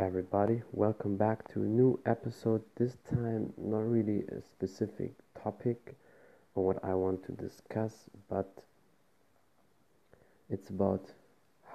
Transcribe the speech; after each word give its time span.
everybody. 0.00 0.62
Welcome 0.72 1.18
back 1.18 1.46
to 1.52 1.60
a 1.60 1.66
new 1.66 2.00
episode. 2.06 2.62
This 2.76 2.96
time, 3.10 3.52
not 3.58 3.80
really 3.80 4.24
a 4.28 4.40
specific 4.40 5.12
topic 5.42 5.94
or 6.54 6.64
what 6.64 6.82
I 6.82 6.94
want 6.94 7.22
to 7.26 7.32
discuss, 7.32 7.92
but 8.30 8.50
it's 10.48 10.70
about 10.70 11.04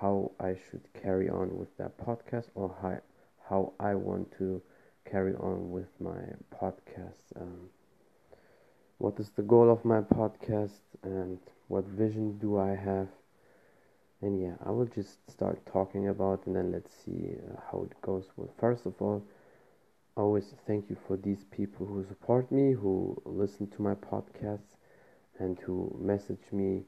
how 0.02 0.32
I 0.40 0.56
should 0.56 0.82
carry 1.00 1.30
on 1.30 1.56
with 1.56 1.78
that 1.78 2.00
podcast 2.00 2.46
or 2.56 2.76
how, 2.82 2.98
how 3.48 3.74
I 3.80 3.94
want 3.94 4.36
to 4.39 4.60
carry 5.10 5.36
on 5.36 5.70
with 5.70 5.89
my 6.00 6.18
podcast. 6.52 7.39
Um, 7.39 7.70
what 8.98 9.20
is 9.20 9.30
the 9.36 9.44
goal 9.44 9.70
of 9.70 9.86
my 9.86 10.02
podcast 10.02 10.80
and 11.04 11.38
what 11.68 11.86
vision 11.86 12.39
do 12.39 12.57
I 12.57 12.76
have? 12.76 13.07
And 14.22 14.40
yeah 14.42 14.54
i 14.66 14.72
will 14.72 14.86
just 14.86 15.30
start 15.30 15.66
talking 15.66 16.08
about 16.08 16.46
and 16.46 16.56
then 16.56 16.72
let's 16.72 16.92
see 16.94 17.36
uh, 17.50 17.60
how 17.72 17.84
it 17.84 18.00
goes. 18.02 18.26
Well 18.36 18.50
first 18.60 18.86
of 18.86 19.02
all 19.02 19.23
always 20.16 20.54
thank 20.68 20.90
you 20.90 20.96
for 21.08 21.18
these 21.18 21.44
people 21.46 21.86
who 21.86 22.04
support 22.04 22.52
me 22.52 22.72
who 22.73 23.22
listen 23.26 23.68
to 23.68 23.82
my 23.82 23.94
podcasts 23.96 24.78
and 25.40 25.59
who 25.59 25.96
message 26.00 26.52
me 26.52 26.84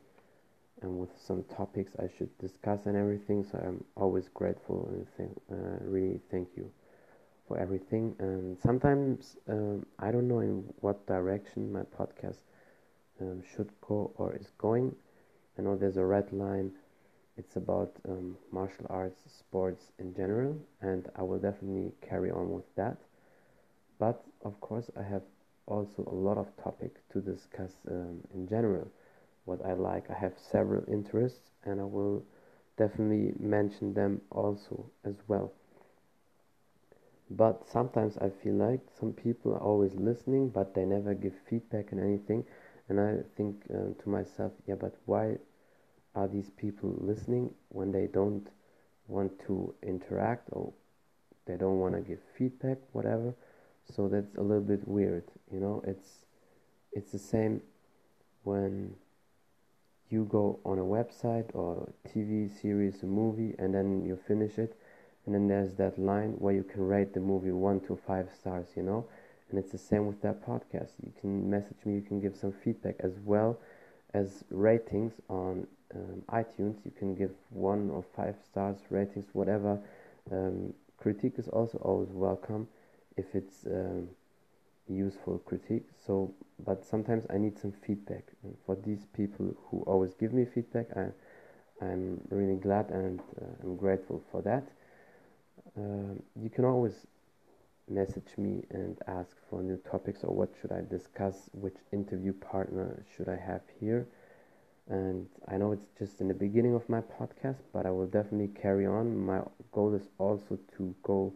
and 0.81 0.99
with 0.99 1.09
some 1.17 1.43
topics 1.43 1.93
i 1.99 2.07
should 2.17 2.35
discuss 2.37 2.85
and 2.85 2.95
everything. 2.97 3.43
So 3.43 3.57
i'm 3.65 3.83
always 3.95 4.29
grateful 4.29 4.87
and 5.17 5.29
uh, 5.51 5.77
really 5.81 6.19
thank 6.31 6.49
you 6.55 6.71
for 7.47 7.57
everything. 7.57 8.15
And 8.19 8.57
sometimes 8.59 9.37
um, 9.47 9.85
i 9.99 10.11
don't 10.11 10.27
know 10.27 10.39
in 10.39 10.63
what 10.81 11.05
direction 11.07 11.71
my 11.71 11.83
podcast 11.97 12.37
um, 13.21 13.41
should 13.55 13.69
go 13.81 14.11
or 14.15 14.35
is 14.35 14.51
going. 14.57 14.95
I 15.57 15.61
know 15.61 15.75
there's 15.75 15.97
a 15.97 16.05
red 16.05 16.31
line 16.33 16.71
it's 17.37 17.55
about 17.55 17.95
um, 18.09 18.37
martial 18.51 18.85
arts 18.89 19.21
sports 19.27 19.91
in 19.99 20.13
general 20.13 20.57
and 20.81 21.09
i 21.15 21.21
will 21.23 21.39
definitely 21.39 21.93
carry 22.01 22.31
on 22.31 22.51
with 22.51 22.75
that. 22.75 22.97
But 23.99 24.23
of 24.43 24.59
course 24.61 24.89
i 24.97 25.03
have 25.03 25.23
also 25.67 26.03
a 26.05 26.15
lot 26.15 26.37
of 26.37 26.55
topic 26.57 27.07
to 27.09 27.21
discuss 27.21 27.73
um, 27.89 28.21
in 28.33 28.47
general. 28.47 28.87
What 29.45 29.63
i 29.65 29.73
like 29.73 30.09
i 30.09 30.13
have 30.13 30.37
several 30.37 30.83
interests 30.87 31.51
and 31.63 31.79
i 31.81 31.83
will 31.83 32.23
definitely 32.77 33.33
mention 33.39 33.93
them 33.93 34.21
also 34.31 34.89
as 35.03 35.15
well. 35.27 35.51
But 37.31 37.65
sometimes 37.67 38.17
i 38.17 38.29
feel 38.29 38.55
like 38.55 38.81
some 38.89 39.13
people 39.13 39.53
are 39.53 39.61
always 39.61 39.95
listening 39.95 40.49
but 40.49 40.73
they 40.73 40.85
never 40.85 41.13
give 41.13 41.33
feedback 41.35 41.91
and 41.91 41.99
anything. 42.01 42.45
And 42.89 42.99
i 42.99 43.21
think 43.35 43.65
uh, 43.73 43.93
to 44.01 44.09
myself 44.09 44.51
yeah 44.67 44.75
but 44.75 44.95
why 45.05 45.37
are 46.17 46.27
these 46.27 46.49
people 46.49 46.95
listening 46.97 47.53
when 47.69 47.91
they 47.91 48.07
don't 48.07 48.47
want 49.07 49.31
to 49.45 49.73
interact 49.83 50.49
or 50.51 50.73
they 51.45 51.55
don't 51.55 51.77
want 51.77 51.93
to 51.93 52.01
give 52.01 52.19
feedback 52.35 52.79
whatever? 52.91 53.35
So 53.95 54.07
that's 54.07 54.35
a 54.35 54.41
little 54.41 54.63
bit 54.63 54.85
weird 54.87 55.23
you 55.53 55.59
know? 55.59 55.83
It's 55.85 56.25
it's 56.91 57.11
the 57.11 57.19
same 57.19 57.61
when 58.43 58.95
you 60.09 60.25
go 60.25 60.59
on 60.65 60.79
a 60.79 60.81
website 60.81 61.53
or 61.53 61.87
TV 62.09 62.49
series 62.49 63.03
a 63.03 63.05
movie 63.05 63.53
and 63.59 63.75
then 63.75 64.03
you 64.03 64.17
finish 64.27 64.57
it 64.57 64.75
and 65.25 65.35
then 65.35 65.47
there's 65.47 65.75
that 65.75 65.99
line 65.99 66.31
where 66.39 66.53
you 66.53 66.63
can 66.63 66.81
rate 66.81 67.13
the 67.13 67.19
movie 67.19 67.51
1 67.51 67.81
to 67.81 67.95
5 67.95 68.27
stars 68.39 68.67
you 68.75 68.81
know? 68.81 69.05
And 69.49 69.59
it's 69.59 69.71
the 69.71 69.77
same 69.77 70.07
with 70.07 70.21
that 70.23 70.45
podcast. 70.45 70.91
You 71.05 71.13
can 71.21 71.47
message 71.47 71.77
me 71.85 71.93
you 71.93 72.01
can 72.01 72.19
give 72.19 72.35
some 72.35 72.51
feedback 72.51 72.95
as 73.01 73.13
well 73.23 73.59
as 74.13 74.43
ratings 74.49 75.13
on 75.29 75.67
um, 75.95 76.21
iTunes, 76.29 76.77
you 76.85 76.91
can 76.97 77.15
give 77.15 77.31
one 77.49 77.89
or 77.89 78.03
five 78.15 78.35
stars 78.43 78.77
ratings, 78.89 79.25
whatever. 79.33 79.79
Um, 80.31 80.73
critique 80.97 81.35
is 81.37 81.47
also 81.47 81.77
always 81.79 82.09
welcome 82.09 82.67
if 83.15 83.25
it's 83.33 83.65
um, 83.65 84.09
useful 84.89 85.39
critique. 85.39 85.85
So, 86.05 86.33
but 86.65 86.85
sometimes 86.85 87.25
I 87.29 87.37
need 87.37 87.57
some 87.57 87.71
feedback. 87.71 88.23
For 88.65 88.75
these 88.75 89.05
people 89.15 89.55
who 89.69 89.83
always 89.87 90.13
give 90.13 90.33
me 90.33 90.45
feedback, 90.45 90.87
I, 90.95 91.07
I'm 91.81 92.21
really 92.29 92.57
glad 92.57 92.89
and 92.89 93.19
uh, 93.41 93.45
I'm 93.63 93.77
grateful 93.77 94.23
for 94.31 94.41
that. 94.41 94.67
Uh, 95.77 96.15
you 96.41 96.49
can 96.49 96.65
always 96.65 97.05
message 97.89 98.37
me 98.37 98.63
and 98.71 98.97
ask 99.07 99.37
for 99.49 99.61
new 99.63 99.77
topics 99.89 100.23
or 100.23 100.35
what 100.35 100.49
should 100.59 100.71
I 100.71 100.81
discuss, 100.81 101.49
which 101.53 101.75
interview 101.93 102.33
partner 102.33 103.03
should 103.15 103.29
I 103.29 103.37
have 103.37 103.61
here 103.79 104.07
and 104.89 105.27
I 105.47 105.57
know 105.57 105.73
it's 105.73 105.89
just 105.99 106.21
in 106.21 106.27
the 106.27 106.33
beginning 106.33 106.73
of 106.73 106.87
my 106.87 107.01
podcast, 107.01 107.57
but 107.73 107.85
I 107.85 107.91
will 107.91 108.07
definitely 108.07 108.49
carry 108.61 108.85
on. 108.85 109.25
My 109.25 109.41
goal 109.71 109.93
is 109.93 110.07
also 110.17 110.57
to 110.77 110.95
go 111.03 111.33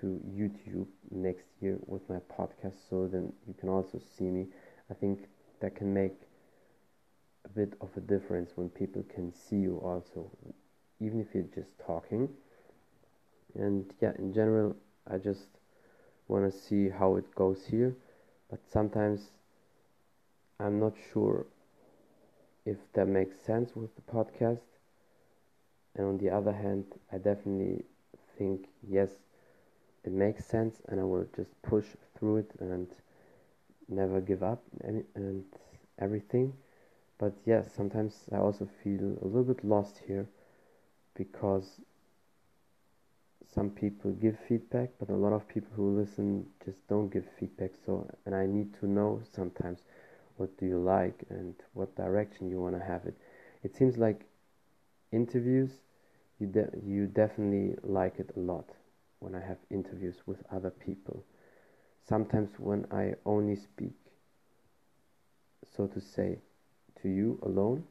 to 0.00 0.20
YouTube 0.28 0.86
next 1.10 1.46
year 1.60 1.78
with 1.86 2.08
my 2.08 2.18
podcast, 2.38 2.74
so 2.88 3.08
then 3.08 3.32
you 3.48 3.54
can 3.58 3.68
also 3.68 4.00
see 4.16 4.24
me. 4.24 4.46
I 4.90 4.94
think 4.94 5.26
that 5.60 5.74
can 5.74 5.92
make 5.92 6.14
a 7.44 7.48
bit 7.48 7.74
of 7.80 7.88
a 7.96 8.00
difference 8.00 8.52
when 8.54 8.68
people 8.68 9.04
can 9.12 9.32
see 9.32 9.56
you 9.56 9.78
also, 9.82 10.30
even 11.00 11.20
if 11.20 11.34
you're 11.34 11.44
just 11.54 11.76
talking. 11.84 12.28
And 13.54 13.92
yeah, 14.00 14.12
in 14.18 14.32
general, 14.32 14.76
I 15.10 15.18
just 15.18 15.46
want 16.28 16.50
to 16.50 16.56
see 16.56 16.88
how 16.88 17.16
it 17.16 17.34
goes 17.34 17.66
here, 17.66 17.96
but 18.50 18.60
sometimes 18.70 19.30
I'm 20.60 20.78
not 20.78 20.94
sure 21.12 21.46
if 22.64 22.78
that 22.94 23.06
makes 23.08 23.40
sense 23.40 23.74
with 23.76 23.94
the 23.96 24.02
podcast. 24.02 24.62
And 25.94 26.06
on 26.06 26.18
the 26.18 26.30
other 26.30 26.52
hand, 26.52 26.84
I 27.12 27.18
definitely 27.18 27.84
think 28.36 28.68
yes, 28.82 29.10
it 30.04 30.12
makes 30.12 30.44
sense, 30.44 30.80
and 30.88 31.00
I 31.00 31.04
will 31.04 31.26
just 31.36 31.60
push 31.62 31.96
through 32.14 32.38
it 32.38 32.50
and 32.60 32.88
never 33.88 34.20
give 34.20 34.42
up 34.42 34.62
and, 34.82 35.04
and 35.14 35.44
everything. 35.98 36.54
But 37.18 37.34
yes, 37.44 37.72
sometimes 37.72 38.28
I 38.32 38.36
also 38.36 38.66
feel 38.82 39.18
a 39.22 39.26
little 39.26 39.44
bit 39.44 39.64
lost 39.64 39.98
here 40.06 40.28
because 41.14 41.80
some 43.46 43.70
people 43.70 44.12
give 44.12 44.38
feedback, 44.38 44.90
but 44.98 45.08
a 45.08 45.14
lot 45.16 45.32
of 45.32 45.46
people 45.48 45.70
who 45.76 45.96
listen 45.98 46.46
just 46.64 46.86
don't 46.88 47.08
give 47.08 47.24
feedback. 47.38 47.72
So, 47.86 48.08
and 48.26 48.34
I 48.34 48.46
need 48.46 48.74
to 48.80 48.86
know 48.86 49.20
sometimes 49.32 49.84
what 50.36 50.56
do 50.58 50.66
you 50.66 50.78
like 50.78 51.24
and 51.30 51.54
what 51.74 51.94
direction 51.96 52.48
you 52.48 52.60
want 52.60 52.76
to 52.78 52.84
have 52.84 53.04
it. 53.06 53.16
It 53.62 53.74
seems 53.76 53.96
like 53.98 54.26
interviews 55.12 55.70
you 56.38 56.46
de- 56.46 56.70
you 56.84 57.06
definitely 57.06 57.76
like 57.82 58.18
it 58.18 58.30
a 58.36 58.40
lot 58.40 58.68
when 59.20 59.34
i 59.34 59.40
have 59.40 59.58
interviews 59.70 60.16
with 60.26 60.42
other 60.52 60.70
people. 60.70 61.24
Sometimes 62.02 62.50
when 62.58 62.86
i 62.90 63.14
only 63.24 63.56
speak 63.56 63.94
so 65.76 65.86
to 65.86 66.00
say 66.00 66.38
to 67.00 67.08
you 67.08 67.38
alone 67.42 67.84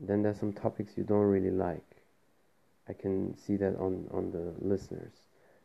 then 0.00 0.22
there's 0.22 0.38
some 0.38 0.52
topics 0.52 0.96
you 0.96 1.04
don't 1.04 1.22
really 1.26 1.50
like. 1.50 2.02
I 2.88 2.92
can 2.92 3.36
see 3.36 3.56
that 3.56 3.76
on 3.76 4.08
on 4.12 4.30
the 4.32 4.52
listeners. 4.60 5.12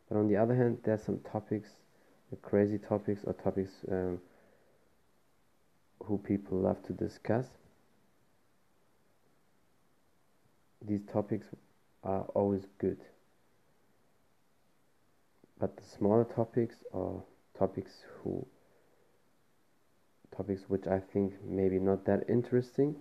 But 0.08 0.18
on 0.18 0.28
the 0.28 0.38
other 0.38 0.56
hand 0.56 0.80
there's 0.84 1.04
some 1.04 1.20
topics 1.20 1.70
crazy 2.42 2.78
topics 2.78 3.24
or 3.26 3.34
topics 3.34 3.72
um, 3.92 4.20
who 6.10 6.18
people 6.18 6.58
love 6.58 6.82
to 6.84 6.92
discuss. 6.92 7.46
These 10.82 11.06
topics 11.14 11.46
are 12.04 12.24
always 12.34 12.66
good. 12.80 12.98
But 15.60 15.78
the 15.78 15.84
smaller 15.84 16.24
topics 16.24 16.78
or 16.92 17.24
topics 17.58 17.92
who 18.24 18.46
topics 20.36 20.64
which 20.68 20.88
I 20.88 21.00
think 21.00 21.34
maybe 21.46 21.80
not 21.80 22.06
that 22.06 22.24
interesting 22.28 22.96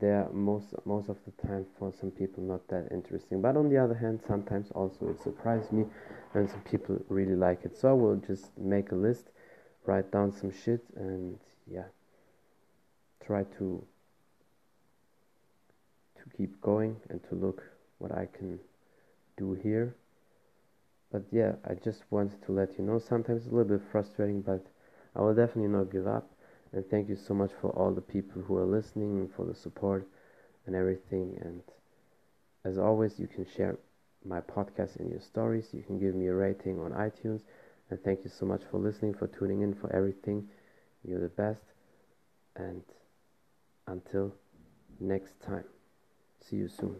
they're 0.00 0.28
most 0.32 0.74
most 0.84 1.08
of 1.08 1.16
the 1.24 1.46
time 1.46 1.66
for 1.78 1.92
some 1.98 2.10
people 2.10 2.42
not 2.42 2.68
that 2.68 2.86
interesting 2.92 3.40
but 3.40 3.56
on 3.56 3.68
the 3.68 3.78
other 3.78 3.94
hand 3.94 4.20
sometimes 4.28 4.70
also 4.72 5.08
it 5.08 5.20
surprised 5.20 5.72
me 5.72 5.84
and 6.34 6.48
some 6.48 6.60
people 6.60 7.00
really 7.08 7.34
like 7.34 7.64
it 7.64 7.76
so 7.76 7.88
I 7.88 7.92
will 7.92 8.16
just 8.16 8.56
make 8.58 8.92
a 8.92 8.94
list 8.94 9.30
write 9.88 10.12
down 10.12 10.30
some 10.30 10.52
shit 10.52 10.84
and 10.96 11.38
yeah 11.66 11.88
try 13.26 13.42
to 13.58 13.82
to 16.16 16.36
keep 16.36 16.60
going 16.60 16.94
and 17.08 17.20
to 17.28 17.34
look 17.34 17.62
what 17.98 18.12
I 18.12 18.28
can 18.36 18.60
do 19.38 19.54
here. 19.54 19.96
But 21.10 21.22
yeah 21.32 21.52
I 21.64 21.72
just 21.74 22.02
wanted 22.10 22.44
to 22.44 22.52
let 22.52 22.78
you 22.78 22.84
know 22.84 22.98
sometimes 22.98 23.44
it's 23.44 23.52
a 23.52 23.54
little 23.54 23.78
bit 23.78 23.88
frustrating 23.90 24.42
but 24.42 24.66
I 25.16 25.22
will 25.22 25.34
definitely 25.34 25.72
not 25.72 25.90
give 25.90 26.06
up. 26.06 26.30
And 26.72 26.84
thank 26.90 27.08
you 27.08 27.16
so 27.16 27.32
much 27.32 27.52
for 27.62 27.70
all 27.70 27.90
the 27.92 28.02
people 28.02 28.42
who 28.42 28.58
are 28.58 28.66
listening 28.66 29.30
for 29.34 29.46
the 29.46 29.54
support 29.54 30.06
and 30.66 30.76
everything. 30.76 31.38
And 31.40 31.62
as 32.62 32.76
always 32.76 33.18
you 33.18 33.26
can 33.26 33.46
share 33.56 33.78
my 34.22 34.42
podcast 34.42 35.00
in 35.00 35.08
your 35.08 35.20
stories. 35.20 35.68
You 35.72 35.82
can 35.82 35.98
give 35.98 36.14
me 36.14 36.26
a 36.26 36.34
rating 36.34 36.78
on 36.78 36.90
iTunes 36.92 37.40
and 37.90 38.02
thank 38.04 38.24
you 38.24 38.30
so 38.30 38.44
much 38.46 38.62
for 38.70 38.78
listening, 38.78 39.14
for 39.14 39.26
tuning 39.26 39.62
in, 39.62 39.74
for 39.74 39.94
everything. 39.94 40.48
You're 41.04 41.20
the 41.20 41.28
best. 41.28 41.62
And 42.56 42.82
until 43.86 44.34
next 45.00 45.40
time, 45.40 45.64
see 46.40 46.56
you 46.56 46.68
soon. 46.68 46.96